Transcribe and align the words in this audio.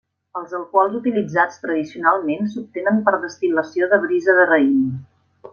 Els 0.39 0.53
alcohols 0.59 0.95
utilitzats 0.99 1.61
tradicionalment 1.67 2.49
s'obtenen 2.55 2.99
per 3.11 3.15
destil·lació 3.27 3.93
de 3.93 4.05
brisa 4.07 4.37
de 4.41 4.53
raïm. 4.55 4.77